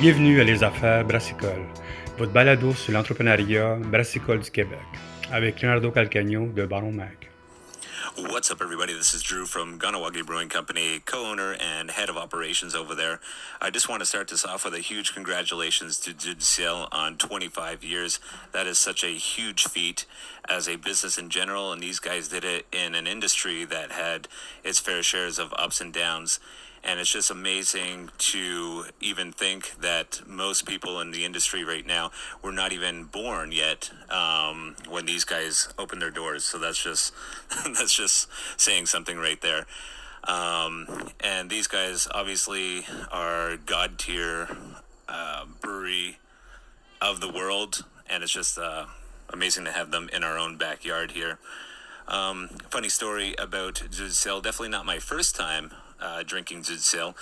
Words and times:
Bienvenue 0.00 0.40
à 0.40 0.44
Les 0.44 0.64
Affaires 0.64 1.04
votre 2.16 2.32
balado 2.32 2.72
sur 2.72 2.90
l'entrepreneuriat 2.94 3.74
brassicole 3.74 4.40
du 4.40 4.50
Québec, 4.50 4.80
avec 5.30 5.60
Leonardo 5.60 5.90
Calcagno 5.90 6.46
de 6.46 6.64
Baron. 6.64 6.98
What's 8.16 8.50
up, 8.50 8.62
everybody? 8.62 8.94
This 8.94 9.12
is 9.12 9.22
Drew 9.22 9.44
from 9.44 9.78
Kahnawake 9.78 10.24
Brewing 10.24 10.48
Company, 10.48 11.00
co 11.04 11.26
owner 11.26 11.54
and 11.60 11.90
head 11.90 12.08
of 12.08 12.16
operations 12.16 12.74
over 12.74 12.94
there. 12.94 13.20
I 13.60 13.68
just 13.68 13.90
want 13.90 14.00
to 14.00 14.06
start 14.06 14.28
this 14.28 14.42
off 14.42 14.64
with 14.64 14.72
a 14.72 14.80
huge 14.80 15.12
congratulations 15.12 16.00
to 16.00 16.14
Dude 16.14 16.42
on 16.92 17.18
25 17.18 17.84
years. 17.84 18.20
That 18.52 18.66
is 18.66 18.78
such 18.78 19.04
a 19.04 19.08
huge 19.08 19.64
feat 19.64 20.06
as 20.48 20.66
a 20.66 20.76
business 20.76 21.18
in 21.18 21.28
general, 21.28 21.72
and 21.72 21.82
these 21.82 21.98
guys 21.98 22.28
did 22.28 22.42
it 22.42 22.64
in 22.72 22.94
an 22.94 23.06
industry 23.06 23.66
that 23.66 23.92
had 23.92 24.28
its 24.64 24.78
fair 24.78 25.02
shares 25.02 25.38
of 25.38 25.52
ups 25.58 25.82
and 25.82 25.92
downs 25.92 26.40
and 26.82 26.98
it's 26.98 27.12
just 27.12 27.30
amazing 27.30 28.10
to 28.18 28.84
even 29.00 29.32
think 29.32 29.78
that 29.80 30.22
most 30.26 30.66
people 30.66 31.00
in 31.00 31.10
the 31.10 31.24
industry 31.24 31.62
right 31.62 31.86
now 31.86 32.10
were 32.42 32.52
not 32.52 32.72
even 32.72 33.04
born 33.04 33.52
yet 33.52 33.90
um, 34.10 34.74
when 34.88 35.04
these 35.04 35.24
guys 35.24 35.68
opened 35.78 36.00
their 36.00 36.10
doors. 36.10 36.44
So 36.44 36.58
that's 36.58 36.82
just 36.82 37.12
that's 37.64 37.94
just 37.94 38.28
saying 38.56 38.86
something 38.86 39.18
right 39.18 39.40
there. 39.40 39.66
Um, 40.24 41.10
and 41.20 41.48
these 41.50 41.66
guys 41.66 42.08
obviously 42.12 42.86
are 43.10 43.56
god 43.56 43.98
tier 43.98 44.48
uh, 45.08 45.44
brewery 45.60 46.18
of 47.00 47.20
the 47.20 47.30
world, 47.30 47.84
and 48.08 48.22
it's 48.22 48.32
just 48.32 48.58
uh, 48.58 48.86
amazing 49.30 49.64
to 49.64 49.72
have 49.72 49.90
them 49.90 50.08
in 50.12 50.24
our 50.24 50.38
own 50.38 50.56
backyard 50.56 51.12
here. 51.12 51.38
Um, 52.08 52.48
funny 52.70 52.88
story 52.88 53.34
about 53.38 53.82
Dieu 53.90 54.06
du 54.06 54.10
Ciel, 54.10 54.40
definitely 54.40 54.70
not 54.70 54.84
my 54.84 54.98
first 54.98 55.36
time 55.36 55.70
uh, 56.00 56.22
drinking 56.22 56.62
Dieu 56.62 56.76
du 56.76 56.80
Ciel. 56.80 57.14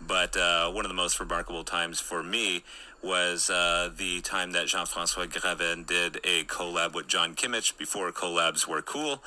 But 0.00 0.36
uh, 0.36 0.70
one 0.70 0.84
of 0.84 0.88
the 0.88 0.94
most 0.94 1.20
remarkable 1.20 1.64
times 1.64 2.00
for 2.00 2.22
me 2.22 2.64
was 3.02 3.50
uh, 3.50 3.90
the 3.94 4.20
time 4.20 4.52
that 4.52 4.66
Jean 4.66 4.86
Francois 4.86 5.26
Gravel 5.26 5.82
did 5.82 6.20
a 6.24 6.44
collab 6.44 6.94
with 6.94 7.06
John 7.06 7.34
Kimmich 7.34 7.76
before 7.76 8.10
collabs 8.12 8.66
were 8.66 8.82
cool. 8.82 9.22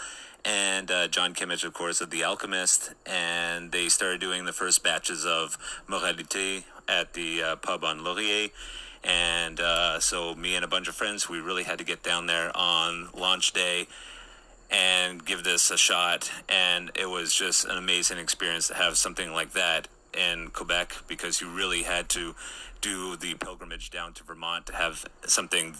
And 0.45 0.91
uh, 0.91 1.07
John 1.07 1.33
Kimmich, 1.33 1.63
of 1.63 1.73
course, 1.73 2.01
of 2.01 2.09
The 2.09 2.23
Alchemist. 2.23 2.93
And 3.05 3.71
they 3.71 3.89
started 3.89 4.19
doing 4.19 4.45
the 4.45 4.53
first 4.53 4.83
batches 4.83 5.25
of 5.25 5.57
Moralité 5.87 6.63
at 6.87 7.13
the 7.13 7.43
uh, 7.43 7.55
pub 7.55 7.83
on 7.83 8.03
Laurier. 8.03 8.49
And 9.03 9.59
uh, 9.59 9.99
so, 9.99 10.33
me 10.35 10.55
and 10.55 10.63
a 10.63 10.67
bunch 10.67 10.87
of 10.87 10.95
friends, 10.95 11.29
we 11.29 11.39
really 11.39 11.63
had 11.63 11.77
to 11.79 11.83
get 11.83 12.03
down 12.03 12.25
there 12.27 12.55
on 12.55 13.09
launch 13.13 13.53
day 13.53 13.87
and 14.73 15.23
give 15.23 15.43
this 15.43 15.69
a 15.71 15.77
shot. 15.77 16.29
And 16.49 16.91
it 16.95 17.09
was 17.09 17.33
just 17.33 17.65
an 17.65 17.77
amazing 17.77 18.17
experience 18.17 18.67
to 18.69 18.73
have 18.73 18.97
something 18.97 19.31
like 19.31 19.51
that 19.53 19.87
in 20.13 20.49
Quebec 20.49 20.95
because 21.07 21.39
you 21.39 21.49
really 21.49 21.83
had 21.83 22.09
to 22.09 22.35
do 22.81 23.15
the 23.15 23.35
pilgrimage 23.35 23.91
down 23.91 24.13
to 24.13 24.23
Vermont 24.23 24.65
to 24.65 24.75
have 24.75 25.05
something 25.25 25.75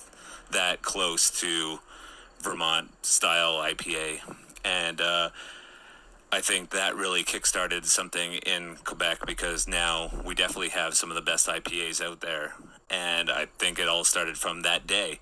that 0.52 0.82
close 0.82 1.30
to 1.42 1.80
Vermont 2.40 3.06
style 3.06 3.56
IPA. 3.56 4.20
And 4.64 5.02
uh, 5.02 5.30
I 6.32 6.42
think 6.42 6.70
that 6.70 6.96
really 6.96 7.24
kickstarted 7.24 7.86
something 7.86 8.34
in 8.34 8.78
Quebec 8.84 9.26
because 9.26 9.68
now 9.68 10.12
we 10.24 10.36
definitely 10.36 10.70
have 10.70 10.94
some 10.94 11.10
of 11.10 11.16
the 11.16 11.22
best 11.22 11.48
IPAs 11.48 12.02
out 12.02 12.22
there. 12.22 12.54
And 12.90 13.30
I 13.30 13.48
think 13.58 13.80
it 13.80 13.88
all 13.88 14.04
started 14.04 14.38
from 14.38 14.62
that 14.62 14.86
day. 14.86 15.20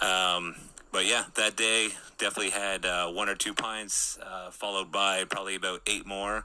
Um, 0.00 0.54
but 0.92 1.06
yeah, 1.06 1.24
that 1.34 1.56
day 1.56 1.88
definitely 2.18 2.50
had 2.50 2.84
uh, 2.84 3.08
one 3.08 3.28
or 3.28 3.34
two 3.34 3.54
pints, 3.54 4.18
uh, 4.22 4.50
followed 4.50 4.90
by 4.90 5.24
probably 5.24 5.54
about 5.54 5.82
eight 5.86 6.06
more. 6.06 6.44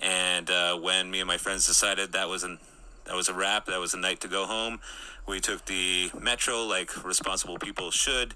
And 0.00 0.50
uh, 0.50 0.76
when 0.76 1.10
me 1.10 1.20
and 1.20 1.26
my 1.26 1.38
friends 1.38 1.66
decided 1.66 2.12
that 2.12 2.28
was 2.28 2.44
an 2.44 2.58
that 3.04 3.16
was 3.16 3.28
a 3.28 3.34
wrap, 3.34 3.66
that 3.66 3.80
was 3.80 3.94
a 3.94 3.96
night 3.98 4.20
to 4.20 4.28
go 4.28 4.44
home, 4.44 4.80
we 5.26 5.40
took 5.40 5.64
the 5.64 6.10
metro 6.20 6.64
like 6.64 7.04
responsible 7.04 7.58
people 7.58 7.90
should. 7.90 8.34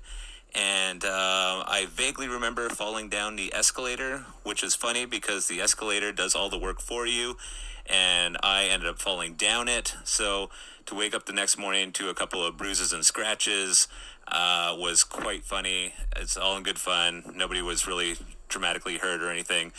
And 0.54 1.04
uh, 1.04 1.64
I 1.66 1.86
vaguely 1.90 2.28
remember 2.28 2.68
falling 2.68 3.08
down 3.08 3.36
the 3.36 3.54
escalator, 3.54 4.26
which 4.42 4.62
is 4.62 4.74
funny 4.74 5.06
because 5.06 5.48
the 5.48 5.60
escalator 5.60 6.12
does 6.12 6.34
all 6.34 6.50
the 6.50 6.58
work 6.58 6.80
for 6.80 7.06
you, 7.06 7.38
and 7.86 8.36
I 8.42 8.64
ended 8.64 8.88
up 8.88 8.98
falling 8.98 9.34
down 9.34 9.68
it. 9.68 9.94
So 10.04 10.50
to 10.86 10.94
wake 10.94 11.14
up 11.14 11.24
the 11.24 11.32
next 11.32 11.56
morning 11.56 11.90
to 11.92 12.10
a 12.10 12.14
couple 12.14 12.44
of 12.44 12.58
bruises 12.58 12.92
and 12.92 13.04
scratches 13.04 13.88
uh, 14.28 14.76
was 14.78 15.04
quite 15.04 15.44
funny. 15.44 15.94
It's 16.16 16.36
all 16.36 16.56
in 16.56 16.62
good 16.62 16.78
fun. 16.78 17.32
Nobody 17.34 17.62
was 17.62 17.86
really 17.86 18.16
dramatically 18.48 18.98
hurt 18.98 19.22
or 19.22 19.30
anything, 19.30 19.72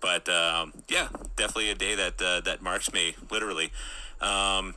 but 0.00 0.28
um, 0.28 0.74
yeah, 0.88 1.08
definitely 1.36 1.70
a 1.70 1.74
day 1.74 1.94
that 1.94 2.20
uh, 2.20 2.40
that 2.42 2.60
marks 2.60 2.92
me 2.92 3.16
literally. 3.30 3.72
Um, 4.20 4.74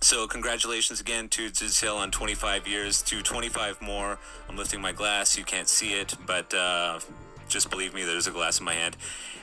so 0.00 0.26
congratulations 0.26 1.00
again 1.00 1.28
to 1.28 1.50
Dieu 1.50 1.50
du 1.50 1.68
Ciel 1.68 1.96
on 1.96 2.10
25 2.10 2.66
years. 2.66 3.02
To 3.02 3.22
25 3.22 3.82
more. 3.82 4.18
I'm 4.48 4.56
lifting 4.56 4.80
my 4.80 4.92
glass. 4.92 5.36
You 5.36 5.44
can't 5.44 5.68
see 5.68 5.92
it, 5.94 6.14
but 6.26 6.52
uh, 6.54 7.00
just 7.48 7.70
believe 7.70 7.94
me, 7.94 8.04
there's 8.04 8.26
a 8.26 8.30
glass 8.30 8.58
in 8.58 8.64
my 8.64 8.74
hand. 8.74 8.96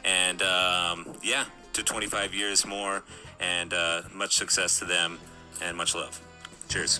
And 0.03 0.41
um, 0.41 1.15
yeah, 1.21 1.45
to 1.73 1.83
25 1.83 2.33
years 2.33 2.65
more, 2.65 3.03
and 3.39 3.73
uh, 3.73 4.01
much 4.13 4.35
success 4.35 4.79
to 4.79 4.85
them, 4.85 5.19
and 5.61 5.77
much 5.77 5.95
love. 5.95 6.19
Cheers. 6.69 6.99